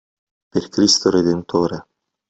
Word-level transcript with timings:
Per 0.49 0.63
Cristo 0.69 1.11
redentore 1.11 1.85